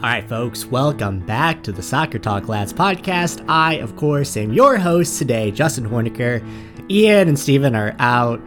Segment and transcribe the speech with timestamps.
[0.00, 3.44] All right, folks, welcome back to the Soccer Talk Lads podcast.
[3.48, 6.40] I, of course, am your host today, Justin Horniker.
[6.88, 8.40] Ian and Steven are out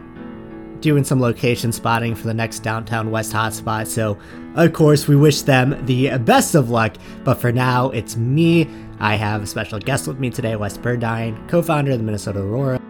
[0.80, 4.16] doing some location spotting for the next downtown West hotspot, so
[4.54, 6.96] of course, we wish them the best of luck.
[7.22, 8.66] But for now, it's me.
[8.98, 12.40] I have a special guest with me today, Wes Burdine, co founder of the Minnesota
[12.40, 12.80] Aurora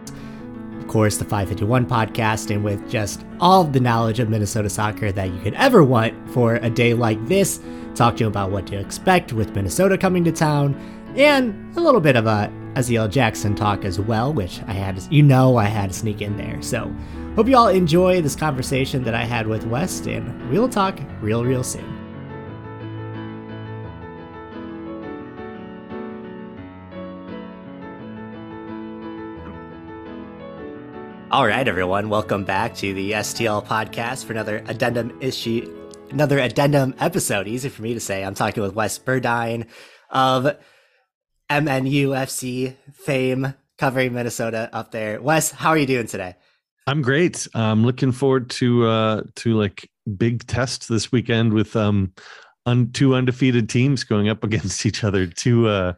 [0.83, 5.31] of course, the 551 podcast, and with just all the knowledge of Minnesota soccer that
[5.31, 7.59] you could ever want for a day like this,
[7.95, 10.75] talk to you about what to expect with Minnesota coming to town,
[11.15, 15.21] and a little bit of a Aziel Jackson talk as well, which I had, you
[15.21, 16.59] know, I had to sneak in there.
[16.61, 16.91] So,
[17.35, 21.45] hope you all enjoy this conversation that I had with West, and we'll talk real,
[21.45, 22.03] real soon.
[31.29, 35.82] All right, everyone, welcome back to the STL podcast for another addendum issue,
[36.13, 37.47] another addendum episode.
[37.47, 38.23] Easy for me to say.
[38.23, 39.65] I'm talking with Wes Burdine
[40.11, 40.55] of
[41.49, 45.21] MNUFC fame, covering Minnesota up there.
[45.21, 46.35] Wes, how are you doing today?
[46.85, 47.47] I'm great.
[47.55, 52.13] I'm looking forward to uh to like big test this weekend with um
[52.65, 55.25] un- two undefeated teams going up against each other.
[55.25, 55.93] Two uh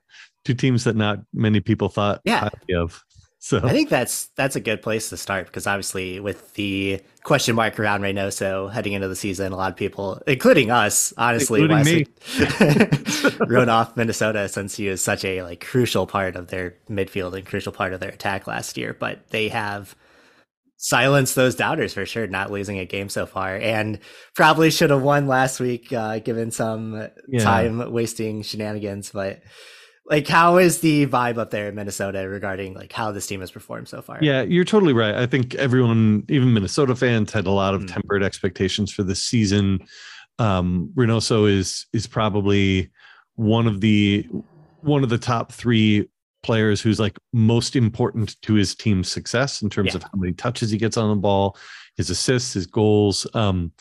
[0.46, 2.50] two teams that not many people thought Yeah.
[2.76, 3.04] of.
[3.46, 7.56] So I think that's that's a good place to start because obviously with the question
[7.56, 12.08] mark around Reynoso heading into the season, a lot of people, including us, honestly, Including
[13.48, 17.46] wrote off Minnesota since he was such a like crucial part of their midfield and
[17.46, 18.96] crucial part of their attack last year.
[19.00, 19.96] But they have
[20.78, 24.00] silenced those doubters for sure, not losing a game so far, and
[24.36, 27.44] probably should have won last week, uh, given some Yeah.
[27.44, 29.12] time wasting shenanigans.
[29.12, 29.44] But
[30.08, 33.52] like, how is the vibe up there in Minnesota regarding like how this team has
[33.52, 34.20] performed so far?
[34.22, 35.16] Yeah, you're totally right.
[35.16, 37.94] I think everyone, even Minnesota fans, had a lot of Mm.
[37.94, 39.80] tempered expectations for this season.
[40.38, 42.92] Um, Reynoso is is probably
[43.36, 44.28] one of the
[44.82, 46.08] one of the top three
[46.44, 49.98] players who's like most important to his team's success in terms Yeah.
[49.98, 51.58] of how many touches he gets on the ball,
[51.98, 53.26] his assists, his goals.
[53.34, 53.72] Um,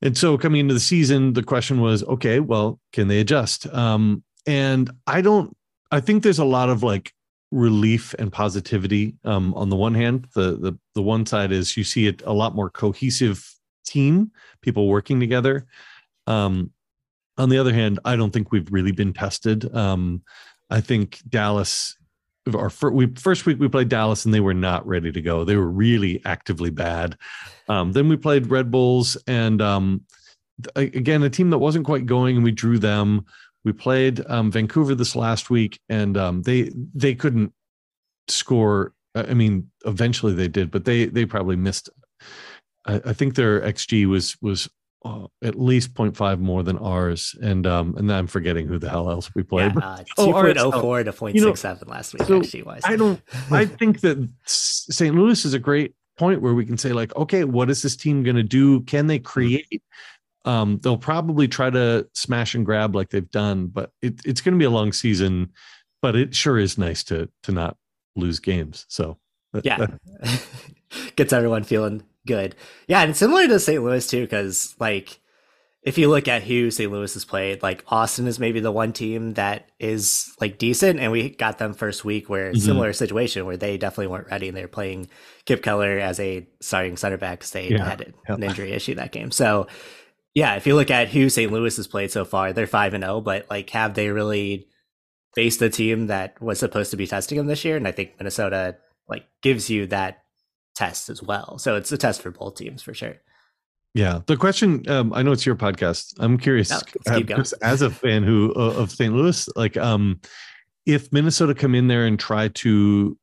[0.00, 3.66] and so coming into the season, the question was, okay, well, can they adjust?
[3.66, 5.56] Um, and I don't.
[5.90, 7.12] I think there's a lot of like
[7.50, 9.16] relief and positivity.
[9.24, 12.32] Um, on the one hand, the the the one side is you see it a
[12.32, 13.44] lot more cohesive
[13.84, 14.30] team,
[14.60, 15.66] people working together.
[16.26, 16.70] Um,
[17.38, 19.74] on the other hand, I don't think we've really been tested.
[19.74, 20.22] Um,
[20.68, 21.96] I think Dallas,
[22.54, 25.44] our fir- we, first week we played Dallas and they were not ready to go.
[25.44, 27.16] They were really actively bad.
[27.68, 30.02] Um, then we played Red Bulls and um,
[30.76, 33.24] again a team that wasn't quite going, and we drew them.
[33.64, 37.52] We played um, Vancouver this last week, and um, they they couldn't
[38.28, 38.94] score.
[39.14, 41.90] I mean, eventually they did, but they they probably missed.
[42.86, 44.68] I, I think their xG was was
[45.04, 49.10] uh, at least 0.5 more than ours, and um and I'm forgetting who the hell
[49.10, 49.72] else we played.
[49.74, 52.82] Yeah, uh, Oh, 2.04 to 0.67 you know, last week, so wise.
[52.84, 53.20] I don't.
[53.50, 55.14] I think that St.
[55.14, 58.22] Louis is a great point where we can say like, okay, what is this team
[58.22, 58.82] going to do?
[58.82, 59.82] Can they create?
[60.44, 64.54] Um, they'll probably try to smash and grab like they've done, but it, it's going
[64.54, 65.50] to be a long season.
[66.02, 67.76] But it sure is nice to to not
[68.16, 68.86] lose games.
[68.88, 69.18] So
[69.52, 69.76] that- yeah.
[69.76, 70.46] that-
[71.16, 72.56] Gets everyone feeling good.
[72.88, 73.82] Yeah, and similar to St.
[73.82, 75.20] Louis, too, because, like,
[75.82, 76.90] if you look at who St.
[76.90, 81.12] Louis has played, like, Austin is maybe the one team that is, like, decent, and
[81.12, 82.58] we got them first week where Mhm.
[82.60, 85.08] similar situation where they definitely weren't ready, and they were playing
[85.44, 88.34] Kipp Keller as a starting center back because they Yeah, had yeah.
[88.34, 89.30] an injury issue that game.
[89.30, 89.68] So,
[90.34, 91.50] yeah, if you look at who St.
[91.50, 94.68] Louis has played so far, they're 5 and 0, but, like, have they really
[95.34, 97.76] faced the team that was supposed to be testing them this year?
[97.76, 98.76] And I think Minnesota,
[99.08, 100.22] like, gives you that
[100.74, 101.58] test as well.
[101.58, 103.16] So it's a test for both teams for sure.
[103.92, 104.88] Yeah, the question.
[104.88, 106.14] Um, I know it's your podcast.
[106.20, 106.76] I'm curious, No,
[107.08, 107.40] uh, keep going.
[107.40, 109.12] just as a fan who uh, of St.
[109.12, 110.20] Louis, like, um,
[110.86, 113.18] if Minnesota come in there and try to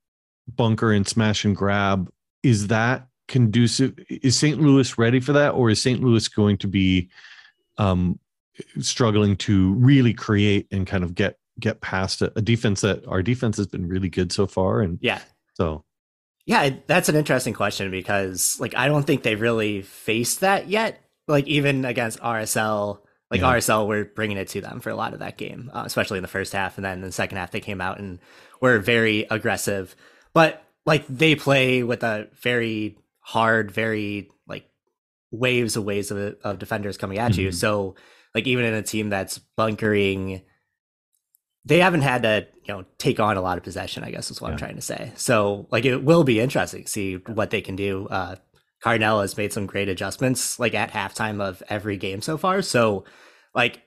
[0.55, 2.09] bunker and smash and grab,
[2.43, 3.97] is that conducive?
[4.09, 4.59] Is St.
[4.61, 6.01] Louis ready for that, or is St.
[6.01, 7.09] Louis going to be
[7.77, 8.19] um,
[8.79, 13.23] struggling to really create and kind of get get past a, a defense that our
[13.23, 15.19] defense has been really good so far, and Yeah.
[15.55, 15.83] so
[16.45, 20.99] Yeah, that's an interesting question because like I don't think they've really faced that yet.
[21.27, 22.99] Like even against RSL,
[23.31, 23.53] like Yeah.
[23.53, 26.21] RSL were bringing it to them for a lot of that game, uh, especially in
[26.21, 28.19] the first half, and then in the second half they came out and
[28.61, 29.95] were very aggressive.
[30.33, 34.69] But like they play with a very hard, very like
[35.31, 37.49] waves of waves of, of defenders coming at you.
[37.49, 37.53] Mhm.
[37.53, 37.95] So
[38.33, 40.43] like even in a team that's bunkering,
[41.65, 44.05] they haven't had to you know take on a lot of possession.
[44.05, 45.11] I guess is what I'm trying to say.
[45.17, 48.07] So like it will be interesting to see what they can do.
[48.09, 48.37] Uh,
[48.81, 52.61] Carnell has made some great adjustments like at halftime of every game so far.
[52.61, 53.03] So
[53.53, 53.81] like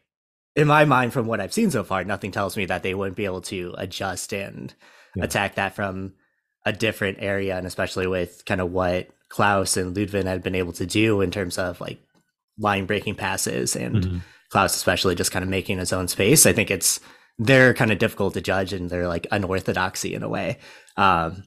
[0.55, 3.17] in my mind, from what I've seen so far, nothing tells me that they wouldn't
[3.17, 4.75] be able to adjust and
[5.17, 5.25] yeah.
[5.25, 6.13] attack that from
[6.67, 10.73] a different area, and especially with kind of what Klauss and Löwen had been able
[10.75, 12.01] to do in terms of like
[12.59, 14.19] line breaking passes and mm-hmm.
[14.53, 16.47] Klauss especially just kind of making his own space.
[16.47, 17.01] I think it's
[17.39, 20.59] they're kind of difficult to judge and they're like unorthodoxy in a way.
[20.97, 21.45] Um,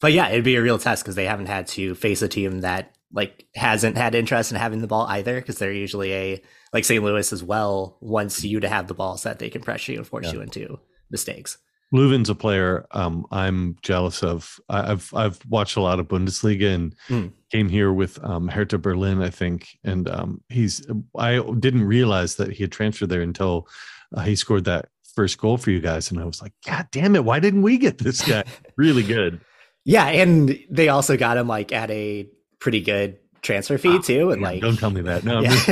[0.00, 2.60] but yeah, it'd be a real test because they haven't had to face a team
[2.60, 6.42] that like hasn't had interest in having the ball either because they're usually a
[6.72, 7.02] like St.
[7.02, 9.98] Louis as well wants you to have the ball so that they can pressure you
[9.98, 10.32] and force yeah.
[10.32, 10.78] you into
[11.10, 11.58] mistakes.
[11.94, 14.58] Löwen's a player um, I'm jealous of.
[14.68, 17.32] I've I've watched a lot of Bundesliga and mm.
[17.52, 20.84] came here with um, Hertha Berlin, I think, and um, he's.
[21.16, 23.68] I didn't realize that he had transferred there until
[24.12, 27.14] uh, he scored that first goal for you guys, and I was like, God damn
[27.14, 27.24] it!
[27.24, 28.42] Why didn't we get this guy?
[28.76, 29.40] really good.
[29.84, 34.30] Yeah, and they also got him like at a pretty good transfer fee oh, too.
[34.30, 35.22] And like, don't tell me that.
[35.22, 35.52] No, yeah.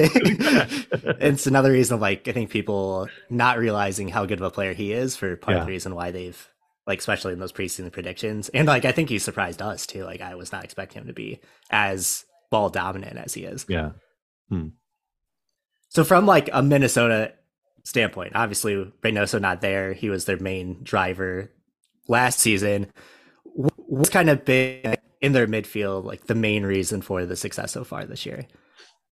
[1.20, 4.92] it's another reason, like, I think people not realizing how good of a player he
[4.92, 5.60] is for part yeah.
[5.60, 6.48] of the reason why they've,
[6.86, 8.48] like, especially in those preseason predictions.
[8.50, 10.04] And like, I think he surprised us too.
[10.04, 11.40] Like, I was not expecting him to be
[11.70, 13.66] as ball dominant as he is.
[13.69, 13.90] Yeah.
[14.48, 14.69] Hmm.
[15.88, 17.32] So from like a Minnesota
[17.84, 19.92] standpoint, obviously Reynoso not there.
[19.92, 21.50] He was their main driver
[22.08, 22.92] last season.
[23.44, 27.84] What's kind of been in their midfield like the main reason for the success so
[27.84, 28.46] far this year?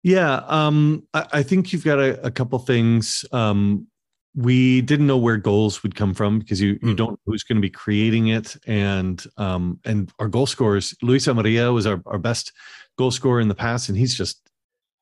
[0.03, 3.23] Yeah, um, I, I, think you've got a, a couple things.
[3.31, 3.87] Um,
[4.35, 6.97] we didn't know where goals would come from because you you mm.
[6.97, 11.25] don't know who's going to be creating it, and um, and our goal scorers, Luis
[11.25, 12.51] Amarilla was our, our best
[12.97, 14.49] goal scorer in the past, and he's just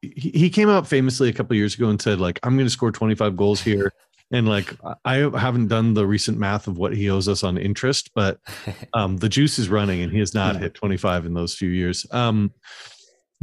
[0.02, 2.72] he, he came out famously a couple years ago and said like I'm going to
[2.72, 3.92] score 25 goals here
[4.32, 4.76] and like
[5.06, 8.40] I haven't done the recent math of what he owes us on interest, but
[8.94, 10.62] um, the juice is running, and he has not yeah.
[10.62, 12.06] hit 25 in those few years.
[12.12, 12.52] Um,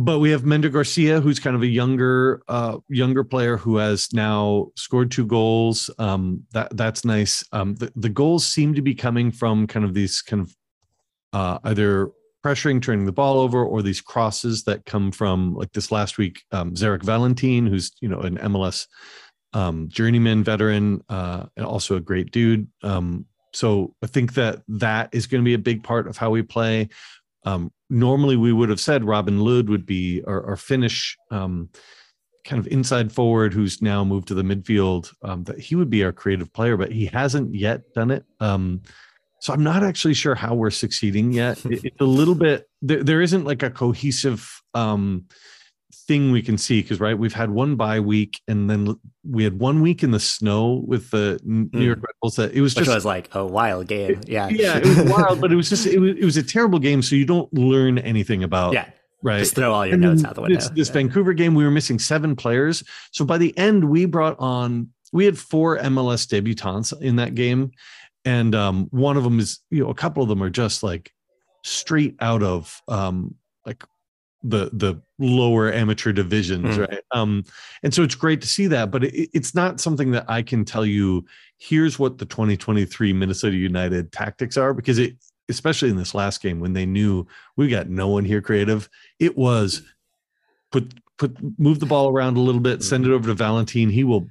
[0.00, 4.12] but we have Mender Garcia, who's kind of a younger uh, younger player who has
[4.12, 5.90] now scored two goals.
[5.99, 7.44] Um, that that's nice.
[7.52, 10.56] Um, the, the goals seem to be coming from kind of these kind of
[11.32, 12.12] uh, either
[12.46, 16.43] pressuring, turning the ball over, or these crosses that come from like this last week.
[16.52, 18.87] Um, Zarek Valentin, who's you know an MLS
[19.53, 22.69] um, journeyman veteran, uh, and also a great dude.
[22.83, 26.31] Um, so I think that that is going to be a big part of how
[26.31, 26.89] we play.
[27.45, 31.71] Um, normally, we would have said Robin Lod would be our, our Finnish um,
[32.45, 35.12] kind of inside forward who's now moved to the midfield.
[35.23, 38.25] Um, that he would be our creative player, but he hasn't yet done it.
[38.41, 38.83] Um,
[39.41, 41.65] so I'm not actually sure how we're succeeding yet.
[41.71, 45.27] It, it's a little bit there, there isn't like a cohesive um,
[46.08, 49.60] thing we can see because right we've had one bye week and then we had
[49.60, 51.84] one week in the snow with the New mm.
[51.84, 54.22] York Red Bulls that it was Which just was like a wild game.
[54.26, 54.49] Yeah.
[54.49, 57.02] yeah it was wild but it was just it was, it was a terrible game
[57.02, 58.88] so you don't learn anything about yeah.
[59.22, 59.40] right.
[59.40, 60.56] Just throw all your and notes out the window.
[60.56, 60.94] this, this yeah.
[60.94, 62.82] Vancouver game we were missing seven players.
[63.12, 67.72] So by the end we brought on we had four MLS debutants in that game
[68.25, 71.12] and um, one of them is you know a couple of them are just like
[71.64, 73.34] straight out of um,
[73.66, 73.84] like
[74.43, 76.88] the the lower amateur divisions mm.
[76.88, 77.00] right?
[77.12, 77.44] Um
[77.82, 80.64] and so it's great to see that but it, it's not something that i can
[80.64, 81.25] tell you
[81.58, 85.17] here's what the 2023 minnesota united tactics are because it
[85.49, 87.26] especially in this last game when they knew
[87.56, 88.88] we got no one here creative
[89.19, 89.82] it was
[90.70, 94.05] put put move the ball around a little bit send it over to valentin he
[94.05, 94.29] will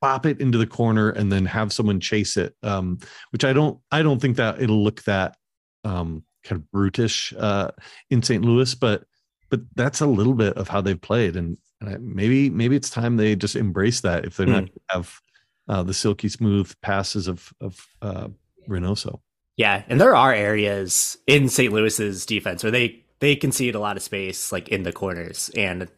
[0.00, 2.98] pop it into the corner and then have someone chase it um
[3.30, 5.36] which i don't i don't think that it'll look that
[5.84, 7.70] um kind of brutish uh
[8.10, 9.04] in st louis but
[9.48, 13.16] but that's a little bit of how they've played, and, and maybe maybe it's time
[13.16, 14.52] they just embrace that if they're mm.
[14.52, 14.76] not hmm.
[14.90, 15.20] have
[15.68, 18.28] uh, the silky smooth passes of of uh,
[18.68, 19.20] Reynoso.
[19.56, 21.72] Yeah, and there are areas in St.
[21.72, 25.88] Louis's defense where they they concede a lot of space, like in the corners, and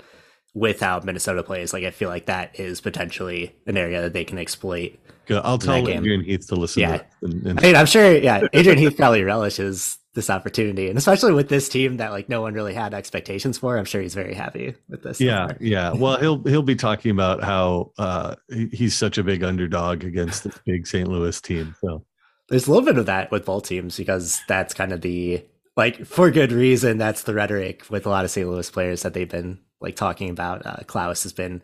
[0.55, 4.25] with how Minnesota plays, like I feel like that is potentially an area that they
[4.25, 4.99] can exploit.
[5.26, 5.43] Good.
[5.45, 6.81] I'll tell Adrian Heath to listen.
[6.81, 7.61] Yeah, to and, and...
[7.61, 8.17] I mean, I'm sure.
[8.17, 12.40] Yeah, Adrian Heath probably relishes this opportunity, and especially with this team that like no
[12.40, 13.76] one really had expectations for.
[13.76, 15.21] I'm sure he's very happy with this.
[15.21, 15.93] Yeah, yeah.
[15.93, 18.35] Well, he'll he'll be talking about how uh,
[18.73, 21.07] he's such a big underdog against this big St.
[21.07, 21.75] Louis team.
[21.81, 22.05] So
[22.49, 25.45] there's a little bit of that with both teams because that's kind of the
[25.76, 26.99] like for good reason.
[26.99, 28.49] That's the rhetoric with a lot of St.
[28.49, 30.66] Louis players that they've been like talking about.
[30.66, 31.62] Uh, Klauss has been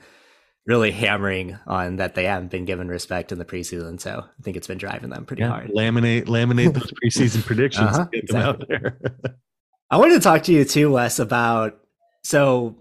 [0.66, 4.00] really hammering on that they haven't been given respect in the preseason.
[4.00, 5.70] So I think it's been driving them pretty yeah, hard.
[5.70, 7.90] Laminate, laminate those preseason predictions.
[7.90, 8.98] Uh-huh, get them out there.
[9.90, 11.78] I wanted to talk to you too, Wes, about
[12.22, 12.76] so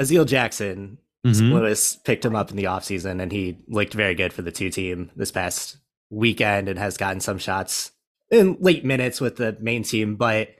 [0.00, 0.98] Aziel Jackson.
[1.26, 1.52] Mm-hmm.
[1.52, 4.70] Lewis picked him up in the offseason and he looked very good for the two
[4.70, 5.78] team this past
[6.10, 7.90] weekend and has gotten some shots
[8.30, 10.16] in late minutes with the main team.
[10.16, 10.50] But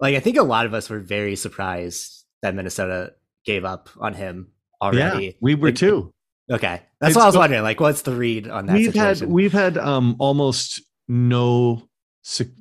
[0.00, 3.14] like I think a lot of us were very surprised that Minnesota
[3.44, 4.48] gave up on him
[4.80, 5.26] already.
[5.26, 6.14] Yeah, we were like, too
[6.50, 7.62] Okay, that's It's what I was wondering.
[7.62, 9.28] Like, what's the read on that we've situation?
[9.28, 11.88] had we've had um almost no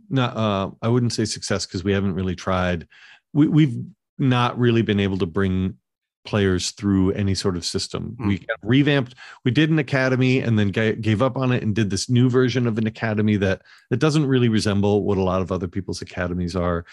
[0.09, 2.87] not uh I wouldn't say success because we haven't really tried.
[3.33, 3.83] We we've
[4.17, 5.77] not really been able to bring
[6.25, 8.15] players through any sort of system.
[8.17, 8.27] Hmm.
[8.29, 9.15] We revamped.
[9.43, 12.29] We did an academy and then ga- gave up on it and did this new
[12.29, 16.01] version of an academy that that doesn't really resemble what a lot of other people's
[16.01, 16.85] academies are.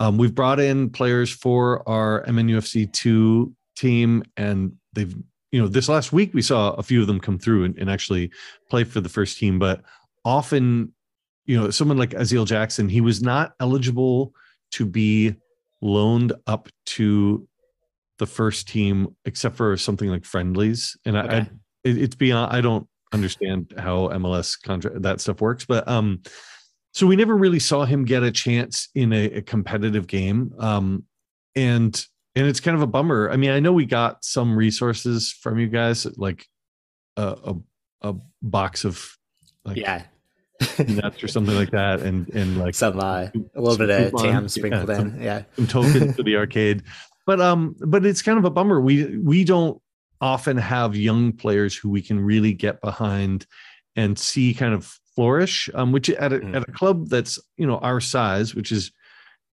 [0.00, 5.14] Um, we've brought in players for our MNUFC two team, and they've
[5.50, 7.90] you know this last week we saw a few of them come through and, and
[7.90, 8.30] actually
[8.70, 9.82] play for the first team, but
[10.24, 10.92] often
[11.46, 14.32] you know someone like Aziel Jackson, he was not eligible
[14.72, 15.34] to be
[15.80, 17.46] loaned up to
[18.18, 21.38] the first team except for something like friendlies, and I, I
[21.84, 22.52] it, it's beyond.
[22.52, 26.22] I don't understand how MLS contract that stuff works, but um,
[26.98, 31.04] so we never really saw him get a chance in a, a competitive game, um,
[31.54, 33.30] and and it's kind of a bummer.
[33.30, 36.44] I mean, I know we got some resources from you guys, like
[37.16, 37.36] a
[38.02, 39.16] a, a box of
[39.64, 40.06] like yeah,
[40.88, 44.42] nuts or something like that, and and like some uh, a little bit of tam
[44.42, 45.22] Yeah, sprinkled some- in.
[45.22, 46.82] Yeah, some tokens to the arcade.
[47.26, 48.80] But um, but it's kind of a bummer.
[48.80, 49.80] We we don't
[50.20, 53.46] often have young players who we can really get behind
[53.94, 55.68] and see kind of flourish.
[55.74, 56.54] Um, which at a, Mm.
[56.56, 58.92] at a club that's you know our size, which is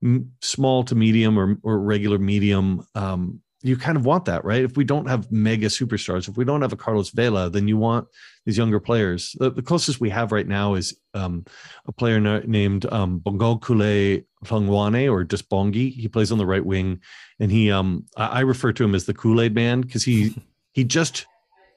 [0.03, 4.65] m- small to medium or or regular medium, um, you kind of want that, right?
[4.65, 7.77] If we don't have mega superstars, if we don't have a Carlos Vela, then you
[7.79, 8.09] want
[8.45, 9.37] these younger players.
[9.39, 11.45] The, the closest we have right now is um,
[11.87, 15.93] a player na- named um, Bongo Kule Longwane or just Bongi.
[15.95, 17.01] He plays on the right wing,
[17.39, 20.35] and he um, I, I refer to him as the Kool Aid Man because he
[20.79, 21.27] he just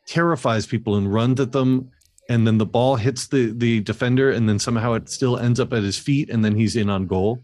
[0.08, 1.92] terrifies people and runs at them,
[2.29, 5.74] and then the ball hits the the defender, and then somehow it still ends up
[5.74, 7.44] at his feet, and then he's in on goal.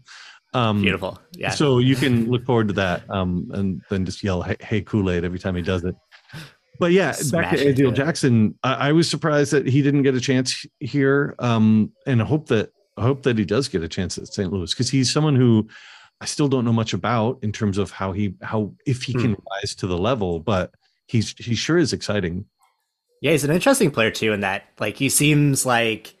[0.54, 1.18] Um, beautiful.
[1.32, 4.80] Yeah, so you can look forward to that, um, and then just yell "Hey, hey
[4.82, 5.94] Kool Aid" every time he does it.
[6.78, 7.94] But yeah, back to it.
[7.94, 8.58] Jackson.
[8.62, 12.48] I, I was surprised that he didn't get a chance here, um, and I hope
[12.48, 14.52] that I hope that he does get a chance at St.
[14.52, 15.68] Louis because he's someone who
[16.20, 19.20] I still don't know much about in terms of how he how if he Hmm.
[19.20, 20.72] can rise to the level, but
[21.06, 22.44] he's he sure is exciting.
[23.22, 26.14] Yeah, he's an interesting player too, in that like he seems like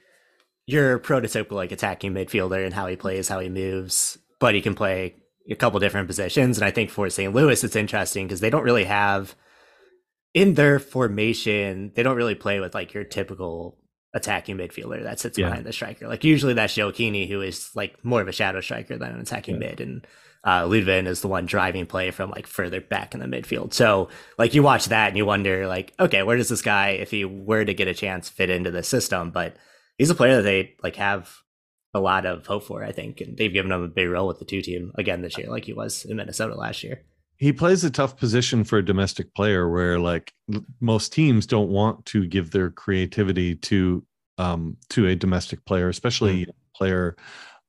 [0.66, 4.74] your prototypical like attacking midfielder and how he plays, how he moves, but he can
[4.76, 5.16] play
[5.50, 6.56] a couple different positions.
[6.56, 7.34] And I think for St.
[7.34, 9.34] Louis, it's interesting because they don't really have
[10.32, 13.76] in their formation, they don't really play with like your typical
[14.14, 15.48] attacking midfielder that sits Yeah.
[15.48, 16.06] behind the striker.
[16.06, 19.54] Like usually that's Gioacchini, who is like more of a shadow striker than an attacking
[19.60, 19.68] Yeah.
[19.70, 20.06] mid, and
[20.44, 23.72] uh, Löwen is the one driving play from like further back in the midfield.
[23.72, 24.08] So
[24.38, 27.24] like you watch that and you wonder like, okay, where does this guy, if he
[27.24, 29.30] were to get a chance, fit into the system?
[29.30, 29.56] But
[29.98, 31.32] he's a player that they like have
[31.94, 34.38] a lot of hope for, I think, and they've given him a big role with
[34.38, 37.02] the two team again this year, like he was in Minnesota last year.
[37.36, 40.32] he plays a tough position for a domestic player where like
[40.80, 44.04] most teams don't want to give their creativity to
[44.38, 47.16] um to a domestic player especially a player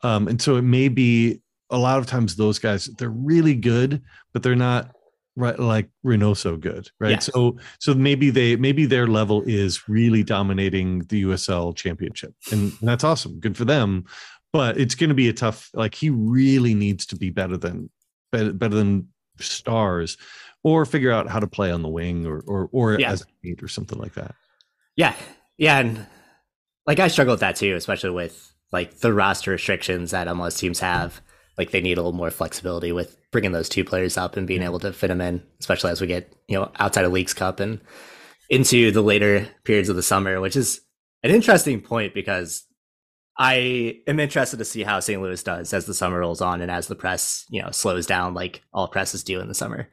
[0.01, 1.41] um and so it may be
[1.73, 4.01] a lot of times those guys they're really good
[4.31, 4.91] but they're not
[5.35, 7.19] right like Reynoso good right Yeah.
[7.19, 12.87] so so maybe they maybe their level is really dominating the USL championship and, and
[12.89, 14.05] that's awesome good for them
[14.53, 17.89] but it's going to be a tough like he really needs to be better than
[18.31, 19.07] better, better than
[19.39, 20.17] stars
[20.63, 23.11] or figure out how to play on the wing or or or Yeah.
[23.11, 24.35] as a eight or something like that
[24.95, 25.15] Yeah,
[25.57, 26.05] yeah, and
[26.85, 30.79] like I struggle with that too, especially with like the roster restrictions that MLS teams
[30.81, 31.21] have.
[31.57, 34.59] Like they need a little more flexibility with bringing those two players up and being
[34.61, 34.69] mm-hmm.
[34.69, 37.59] able to fit them in, especially as we get you know outside of Leagues Cup
[37.59, 37.79] and
[38.49, 40.81] into the later periods of the summer, which is
[41.23, 42.65] an interesting point because
[43.37, 45.21] I am interested to see how St.
[45.21, 48.33] Louis does as the summer rolls on and as the press you know slows down,
[48.33, 49.89] like all presses do in the summer.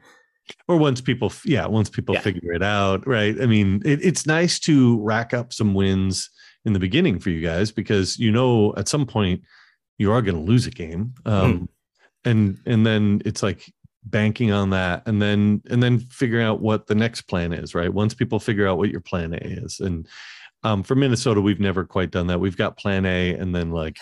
[0.67, 2.21] or once people yeah once people Yeah.
[2.21, 6.29] figure it out right i mean it, it's nice to rack up some wins
[6.65, 9.41] in the beginning for you guys because you know at some point
[10.01, 11.69] you are going to lose a game um
[12.25, 13.61] and and then it's like
[14.03, 17.93] banking on that and then and then figuring out what the next plan is right
[17.93, 20.07] once people figure out what your plan a is and
[20.63, 23.97] um for minnesota we've never quite done that we've got plan a and then like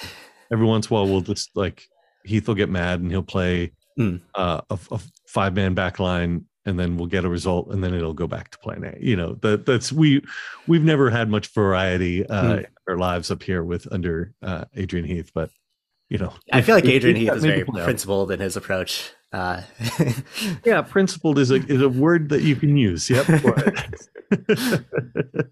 [0.54, 1.88] every once in a while we'll just like
[2.24, 4.22] heath will get mad and he'll play Mm.
[4.34, 7.94] uh, a, a five man back line and then we'll get a result and then
[7.94, 8.96] it'll go back to plan A.
[9.02, 10.22] You know, that that's we
[10.68, 12.58] we've never had much variety uh Mm.
[12.60, 15.50] in our lives up here with under uh Adrian Heath, but
[16.10, 19.12] you know I feel like Adrian Heath is very principled in his approach.
[19.32, 19.62] Uh,
[20.66, 23.10] Yeah, principled is a is a word that you can use.
[23.10, 23.26] Yep.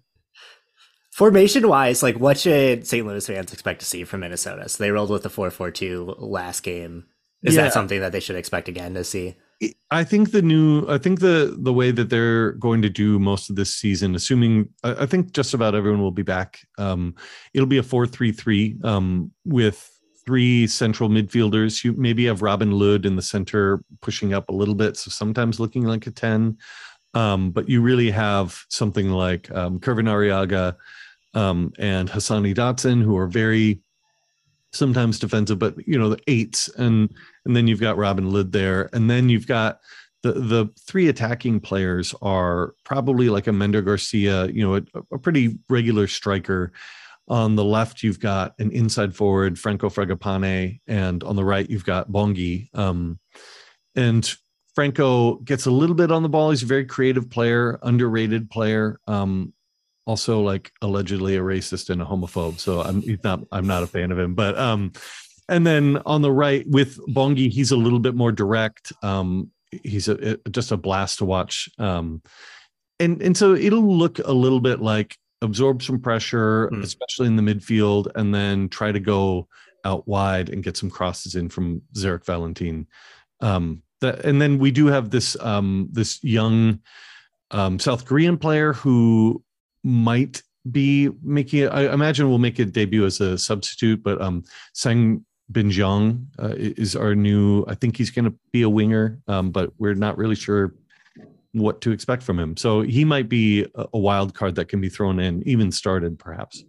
[1.12, 3.04] Formation wise, like what should St.
[3.06, 4.68] Louis fans expect to see from Minnesota?
[4.68, 7.06] So they rolled with the 4 4 2 last game.
[7.42, 7.62] Is Yeah.
[7.62, 9.36] that something that they should expect again to see?
[9.90, 13.50] I think the new, I think the the way that they're going to do most
[13.50, 16.60] of this season, assuming I, I think just about everyone will be back.
[16.78, 17.16] Um,
[17.54, 19.90] it'll be a four-three-three um, with
[20.28, 21.82] three central midfielders.
[21.82, 25.58] You maybe have Robin Lod in the center, pushing up a little bit, so sometimes
[25.58, 26.58] looking like a ten.
[27.14, 30.76] Um, but you really have something like um, Kervin Arriaga
[31.32, 33.80] um, and Hassani Dotson, who are very
[34.70, 37.08] sometimes defensive, but you know the eights, and
[37.46, 39.80] and then you've got Robin Lod there, and then you've got
[40.22, 45.58] the the three attacking players are probably like a Garcia, you know, a, a pretty
[45.70, 46.70] regular striker.
[47.28, 51.84] On the left, you've got an inside forward, Franco Fragapane, and on the right, you've
[51.84, 52.68] got Bongi.
[52.74, 53.18] Um,
[53.94, 54.30] and
[54.74, 56.50] Franco gets a little bit on the ball.
[56.50, 58.98] He's a very creative player, underrated player.
[59.06, 59.52] Um,
[60.08, 62.58] also like allegedly a racist and a homophobe.
[62.58, 64.34] So I'm not I'm not a fan of him.
[64.34, 64.92] But um
[65.50, 68.90] and then on the right with Bongi, he's a little bit more direct.
[69.02, 69.50] Um
[69.84, 71.68] he's a, a just a blast to watch.
[71.78, 72.22] Um
[72.98, 76.82] and and so it'll look a little bit like absorb some pressure, mm.
[76.82, 79.48] especially in the midfield, and then try to go
[79.84, 82.86] out wide and get some crosses in from Zarek Valentin.
[83.40, 86.80] Um that and then we do have this um this young
[87.50, 89.42] um, South Korean player who
[89.82, 91.68] might be making it.
[91.68, 96.94] I imagine will make a debut as a substitute, but um, Sang-bin Jeong uh, is
[96.94, 97.64] our new.
[97.66, 100.74] I think he's going to be a winger, um, but we're not really sure
[101.52, 102.56] what to expect from him.
[102.56, 106.62] So he might be a wild card that can be thrown in, even started perhaps.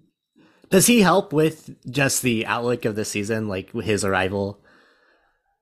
[0.69, 4.61] Does he help with just the outlook of the season, like his arrival?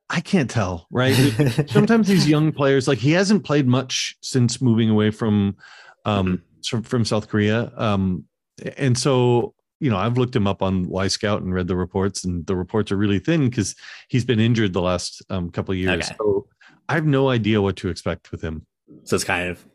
[0.10, 1.14] I can't tell, right?
[1.70, 5.58] Sometimes these young players, like he hasn't played much since moving away from
[6.06, 7.72] um, mm-hmm from, South Korea.
[7.78, 8.26] Um,
[8.78, 12.46] and so, you know, I've looked him up on Wyscout and read the reports, and
[12.46, 13.76] the reports are really thin because
[14.10, 16.06] he's been injured the last um, couple of years.
[16.06, 16.16] Okay.
[16.18, 16.48] So
[16.90, 18.66] I have no idea what to expect with him.
[19.04, 19.66] So it's kind of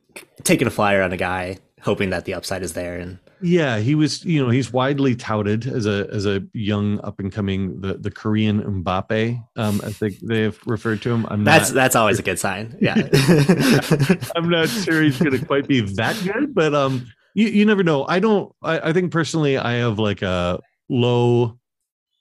[0.44, 3.94] taking a flyer on a guy, hoping that the upside is there, and yeah, he
[3.94, 4.24] was.
[4.24, 8.10] You know, he's widely touted as a as a young up and coming the the
[8.10, 11.26] Korean Mbappe, um, as they they have referred to him.
[11.28, 12.76] I'm that's not, that's always a good sign.
[12.80, 12.94] Yeah,
[14.36, 17.82] I'm not sure he's going to quite be that good, but um, you you never
[17.82, 18.06] know.
[18.06, 18.54] I don't.
[18.62, 21.58] I, I think personally, I have like a low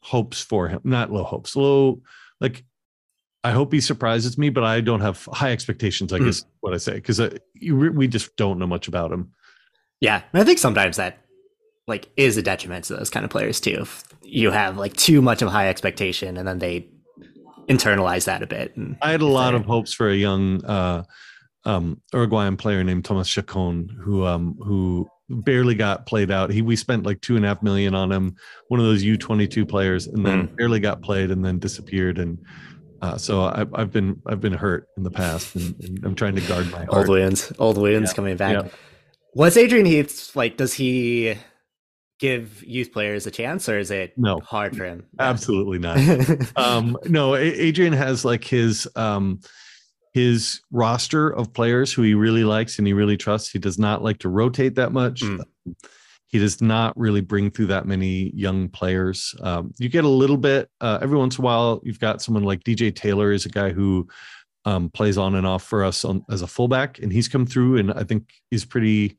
[0.01, 0.82] hopes for him.
[0.84, 1.56] Not low hopes.
[1.56, 2.01] Low
[2.39, 2.63] like
[3.43, 6.13] I hope he surprises me, but I don't have high expectations.
[6.13, 6.25] I mm.
[6.25, 7.38] guess what I say because uh,
[7.71, 9.32] we just don't know much about him.
[9.99, 11.19] Yeah, I think sometimes that
[11.88, 13.80] like is a detriment to those kind of players too.
[13.82, 16.88] If you have like too much of a high expectation, and then they
[17.67, 18.73] internalize that a bit.
[19.01, 21.04] I had a lot of hopes for a young uh,
[21.65, 26.51] um, Uruguayan player named Thomas Chacon, who um, who barely got played out.
[26.51, 28.36] He we spent like two and a half million on him,
[28.67, 30.58] one of those U twenty two players, and then mm.
[30.58, 32.19] barely got played and then disappeared.
[32.19, 32.39] And
[33.01, 36.35] uh, so I, have been I've been hurt in the past, and, and I'm trying
[36.35, 36.93] to guard my heart.
[36.93, 38.15] old wounds, old wounds yeah.
[38.15, 38.53] coming back.
[38.53, 38.69] Yeah.
[39.33, 40.57] What's Adrian Heath like?
[40.57, 41.35] Does he
[42.19, 45.03] give youth players a chance, or is it no hard for him?
[45.19, 45.97] Absolutely not.
[46.55, 49.39] um, no, Adrian has like his um,
[50.13, 53.49] his roster of players who he really likes and he really trusts.
[53.49, 55.21] He does not like to rotate that much.
[55.21, 55.43] Mm.
[56.32, 59.36] He does not really bring through that many young players.
[59.41, 61.82] Um, you get a little bit uh, every once in a while.
[61.84, 64.08] You've got someone like DJ Taylor is a guy who
[64.63, 67.78] um, plays on and off for us on, as a fullback, and he's come through
[67.78, 69.17] and I think is pretty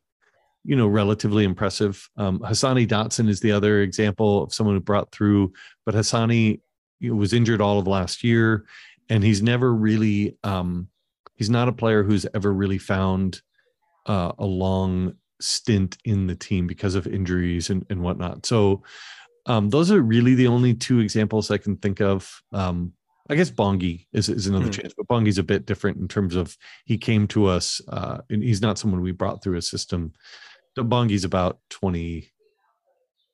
[0.64, 2.08] you know, relatively impressive.
[2.16, 5.52] Um, Hassani Dotson is the other example of someone who brought through,
[5.84, 6.60] but Hassani
[7.00, 8.64] you know, was injured all of last year,
[9.08, 10.88] and he's never really, um,
[11.34, 13.42] he's not a player who's ever really found
[14.06, 18.46] uh, a long stint in the team because of injuries and, and whatnot.
[18.46, 18.82] So
[19.46, 22.42] um, those are really the only two examples I can think of.
[22.52, 22.92] Um,
[23.28, 24.72] I guess Bongi is, is another mm.
[24.72, 28.42] chance, but Bongi's a bit different in terms of he came to us, uh, and
[28.42, 30.12] he's not someone we brought through a system.
[30.76, 32.32] Bongi's about 20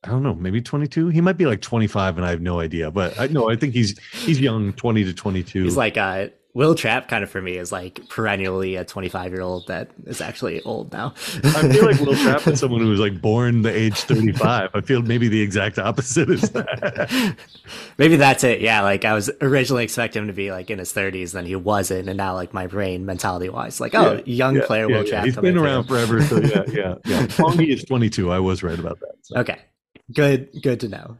[0.05, 1.09] I don't know, maybe 22.
[1.09, 3.75] He might be like 25 and I have no idea, but I know I think
[3.75, 5.65] he's he's young, 20 to 22.
[5.65, 9.43] He's like uh Wil Trapp kind of for me is like perennially a 25 year
[9.43, 11.15] old that is actually old now.
[11.45, 14.71] I feel like Wil Trapp is someone who was like born the age 35.
[14.75, 17.37] I feel maybe the exact opposite is that.
[17.99, 18.61] maybe that's it.
[18.61, 18.83] Yeah.
[18.83, 22.09] Like I was originally expecting him to be like in his 30s, then he wasn't.
[22.09, 25.07] And now like my brain mentality wise, like, oh, yeah, young yeah, player yeah, Wil
[25.07, 25.25] Trapp.
[25.27, 26.21] He's been around forever.
[26.25, 27.27] So yeah, yeah, yeah.
[27.39, 28.33] Bongi is 22.
[28.33, 29.15] I was right about that.
[29.23, 29.37] So.
[29.37, 29.61] Okay.
[30.13, 30.49] Good.
[30.61, 31.19] Good to know.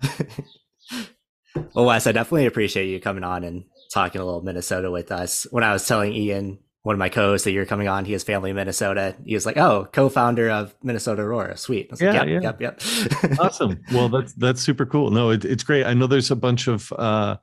[1.75, 5.47] well, Wes, I definitely appreciate you coming on and talking a little Minnesota with us.
[5.51, 8.23] When I was telling Ian, one of my co-hosts that you're coming on, he has
[8.25, 9.15] family in Minnesota.
[9.25, 13.39] He was like, "Oh, co-founder of Minnesota Aurora, sweet." yeah, like, yep, yeah, yep, yep.
[13.41, 13.83] awesome.
[13.93, 15.11] Well, that's that's super cool.
[15.11, 15.85] No, it, it's great.
[15.85, 17.37] I know there's a bunch of uh,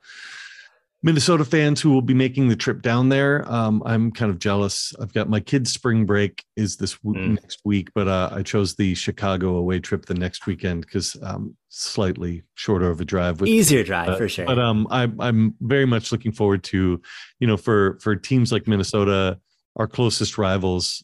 [1.05, 3.45] Minnesota fans who will be making the trip down there.
[3.47, 4.91] Um, I'm kind of jealous.
[4.99, 7.35] I've got my kids' spring break is this w- Mm.
[7.35, 11.55] next week, but uh, I chose the Chicago away trip the next weekend because um,
[11.69, 13.39] slightly shorter of a drive.
[13.39, 14.47] With, Easier drive uh, for sure.
[14.47, 16.99] But um, I'm I'm very much looking forward to,
[17.39, 19.39] you know, for for teams like Minnesota,
[19.75, 21.03] our closest rivals,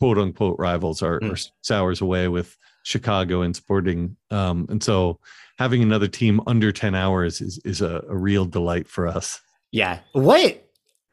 [0.00, 1.30] quote unquote rivals, are, Mm.
[1.32, 2.56] are six hours away with
[2.86, 5.18] Chicago and Sporting, um, and so
[5.58, 9.40] having another team under ten hours is is a, a real delight for us.
[9.72, 9.98] yeah.
[10.12, 10.62] What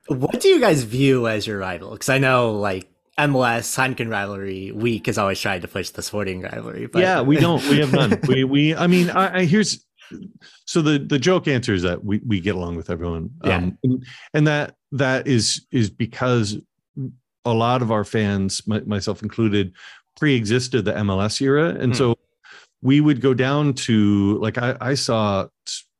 [0.07, 1.91] what do you guys view as your rival?
[1.93, 6.41] Because I know like MLS Heineken rivalry week has always tried to push the sporting
[6.41, 6.85] rivalry.
[6.85, 7.67] But yeah, we don't.
[7.67, 8.19] We have none.
[8.27, 8.75] we we.
[8.75, 9.83] I mean, I, I here's
[10.65, 13.31] so the the joke answer is that we we get along with everyone.
[13.43, 13.57] Yeah.
[13.57, 14.05] Um, and,
[14.35, 16.59] and that that is is because
[17.45, 19.73] a lot of our fans, my, myself included,
[20.19, 21.97] pre-existed the MLS era, and Hmm.
[21.97, 22.15] so
[22.81, 25.47] we would go down to like I, I saw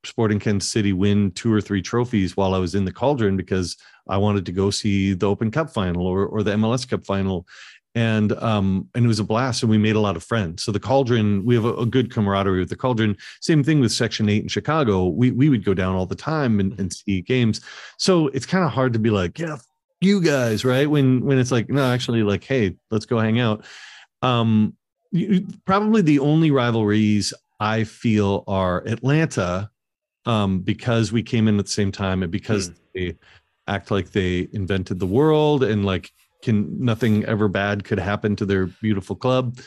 [0.05, 3.77] Sporting Kansas City win two or three trophies while I was in the Cauldron because
[4.09, 7.47] I wanted to go see the Open Cup final or or the MLS Cup final,
[7.95, 10.61] and um and it was a blast and we made a lot of friends.
[10.63, 13.15] So the Cauldron, we have a, a good camaraderie with the Cauldron.
[13.39, 15.07] Same thing with Section Eight in Chicago.
[15.07, 17.61] We we would go down all the time and, and see games.
[17.97, 19.55] So it's kind of hard to be like, yeah,
[20.01, 20.89] you guys, right?
[20.89, 23.63] When when it's like, no, actually, like, hey, let's go hang out.
[24.23, 24.75] Um,
[25.11, 29.69] you, probably the only rivalries I feel are Atlanta,
[30.25, 33.15] um, because we came in at the same time and because they
[33.67, 38.45] act like they invented the world and like can nothing ever bad could happen to
[38.45, 39.59] their beautiful club.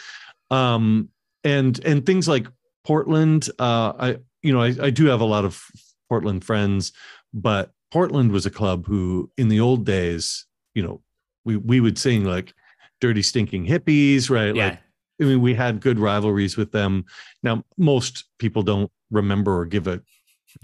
[0.51, 1.11] Um,
[1.45, 2.47] and and things like
[2.85, 5.63] Portland, uh, I you know I, I do have a lot of
[6.09, 6.93] Portland friends,
[7.33, 11.03] but Portland was a club who in the old days, you know,
[11.45, 12.55] we we would sing like
[13.01, 14.55] dirty stinking hippies, right?
[14.55, 14.67] yeah.
[14.71, 14.79] Like
[15.21, 17.07] I mean, we had good rivalries with them.
[17.43, 20.03] Now, most people don't remember or give a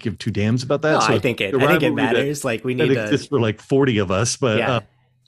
[0.01, 0.93] give two damns about that.
[0.93, 1.55] No, so I think it.
[1.55, 2.45] I think it rivalry that- matters.
[2.45, 3.19] like we need to.
[3.19, 4.81] for like forty of us, but yeah, uh,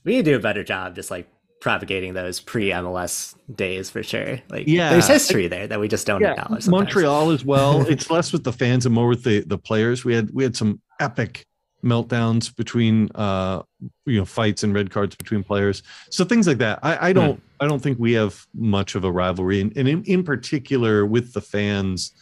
[0.05, 1.29] we need to do a better job just like
[1.61, 4.39] propagating those pre MLS days for sure.
[4.51, 4.91] Like, Yeah.
[4.91, 6.65] there's history there that we just don't yeah, acknowledge.
[6.65, 6.69] sometimes.
[6.95, 7.81] Montreal as well.
[7.89, 10.05] it's less with the fans and more with the the players.
[10.05, 11.47] We had we had some epic
[11.85, 13.63] meltdowns between uh
[14.07, 15.83] you know fights and red cards between players.
[16.11, 16.79] So things like that.
[16.83, 17.19] I, I Hmm.
[17.19, 19.61] don't i don't think we have much of a rivalry.
[19.61, 22.13] And, and in, in particular with the fans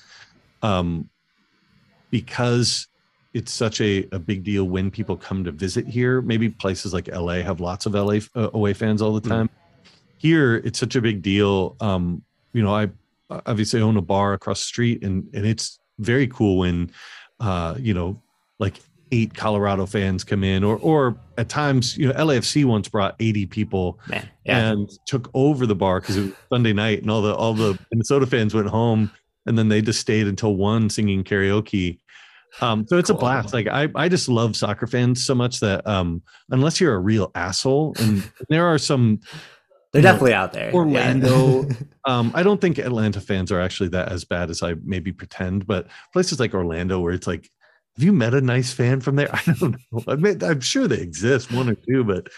[0.62, 1.08] um
[2.10, 2.88] because
[3.34, 6.20] it's such a, a big deal when people come to visit here.
[6.20, 9.28] Maybe places like la have lots of la uh, away fans all the Hmm.
[9.28, 9.48] time.
[10.18, 11.76] Here it's such a big deal.
[11.80, 12.22] Um
[12.52, 12.88] you know i
[13.46, 16.90] obviously own a bar across the street and and it's very cool when
[17.40, 18.22] uh you know
[18.58, 18.78] like
[19.12, 23.46] eight colorado fans come in or or at times you know lafc once brought 80
[23.46, 24.70] people Man, yeah.
[24.70, 27.78] and took over the bar because it was sunday night and all the all the
[27.92, 29.10] minnesota fans went home
[29.46, 31.98] and then they just stayed until one singing karaoke
[32.60, 35.86] um so it's a blast like i i just love soccer fans so much that
[35.86, 39.20] um unless you're a real asshole and there are some
[39.92, 40.70] They're you know, definitely out there.
[40.70, 40.74] Yeah.
[40.74, 41.68] Orlando.
[42.06, 45.66] um, I don't think Atlanta fans are actually that as bad as I maybe pretend,
[45.66, 47.50] but places like Orlando where it's like,
[47.96, 49.28] have you met a nice fan from there?
[49.34, 50.02] I don't know.
[50.08, 52.28] I mean, I'm sure they exist, one or two, but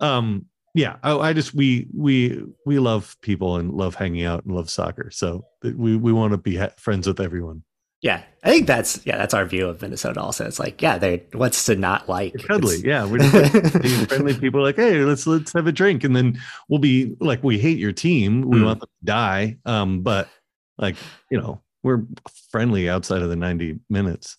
[0.00, 4.54] um, yeah, I, I just we we we love people and love hanging out and
[4.54, 7.62] love soccer, so we we want to be ha- friends with everyone.
[8.02, 10.20] yeah, I think that's yeah, that's our view of Minnesota.
[10.20, 12.34] Also, it's like yeah, they're what's to not like?
[12.38, 13.04] We're cuddly, It's- yeah.
[13.06, 14.62] We're just like friendly people.
[14.62, 17.92] Like, hey, let's let's have a drink, and then we'll be like, we hate your
[17.92, 18.64] team, we Mm.
[18.66, 20.28] want them to die, um, but
[20.76, 20.94] like,
[21.30, 22.04] you know, we're
[22.52, 24.36] friendly outside of the ninety minutes.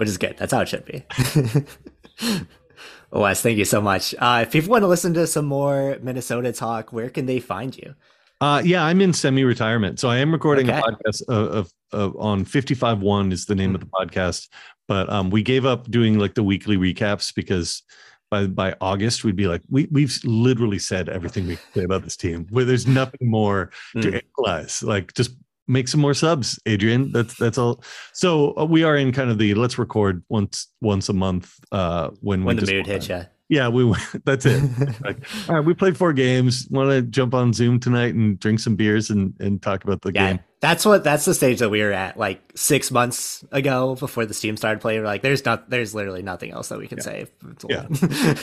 [0.00, 0.34] Which is good.
[0.38, 1.04] That's how it should be.
[3.12, 4.14] Wes, thank you so much.
[4.18, 7.76] Uh, if people want to listen to some more Minnesota talk, where can they find
[7.76, 7.94] you?
[8.40, 10.78] Uh, yeah, I'm in semi-retirement, so I am recording Okay.
[10.78, 14.48] a podcast of, of, of on 55 one is the name of the podcast,
[14.88, 17.82] but um, we gave up doing like the weekly recaps because
[18.30, 22.04] by by August we'd be like we we've literally said everything we can say about
[22.04, 22.46] this team.
[22.50, 24.22] Where there's nothing more to Mm.
[24.38, 24.82] analyze.
[24.82, 25.32] Like just
[25.70, 27.12] make some more subs, Adrian.
[27.12, 27.82] That's that's all.
[28.12, 32.10] So uh, we are in kind of the let's record once once a month uh,
[32.20, 33.22] when When we the just mood hits you.
[33.50, 33.92] Yeah, we
[34.24, 34.62] that's it.
[35.04, 36.68] Like, all right, we played four games.
[36.70, 40.12] Want to jump on Zoom tonight and drink some beers and and talk about the
[40.14, 40.40] Yeah, game?
[40.60, 44.34] that's what that's the stage that we were at like six months ago before the
[44.34, 45.00] Steam started playing.
[45.00, 47.26] We're like, there's not, there's literally nothing else that we can say.
[47.68, 47.86] Yeah.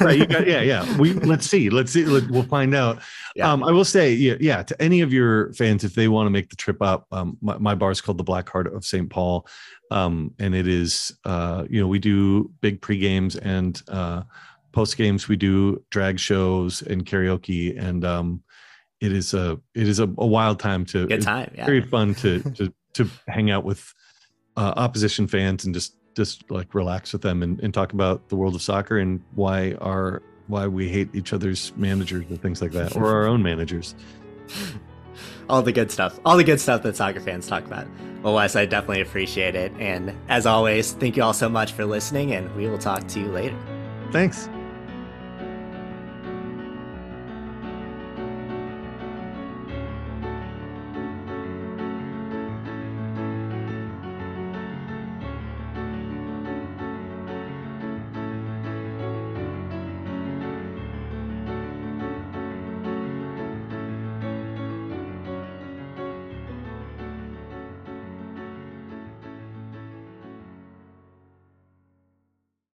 [0.01, 0.97] Right, you got, yeah, yeah.
[0.99, 2.03] We let's see, let's see.
[2.03, 2.99] Let, we'll find out.
[3.35, 3.51] Yeah.
[3.51, 4.63] Um, I will say, yeah, yeah.
[4.63, 7.57] To any of your fans, if they want to make the trip up, um, my,
[7.59, 9.09] my bar is called the Black Hart of St.
[9.09, 9.47] Paul,
[9.91, 14.23] um, and it is, uh, you know, we do big pre games and uh,
[14.71, 15.27] post games.
[15.27, 18.43] We do drag shows and karaoke, and um,
[18.99, 21.51] it is a it is a, a wild time to Good time.
[21.55, 21.65] Yeah.
[21.65, 23.93] very fun to to to hang out with
[24.55, 28.35] uh, opposition fans and just just like relax with them and, and talk about the
[28.35, 32.71] world of soccer and why our why we hate each other's managers and things like
[32.71, 33.95] that, or our own managers.
[35.49, 37.87] all the good stuff, all the good stuff that soccer fans talk about.
[38.23, 39.71] Well, Wes, I definitely appreciate it.
[39.79, 43.19] And as always, thank you all so much for listening, and we will talk to
[43.19, 43.57] you later.
[44.11, 44.49] Thanks.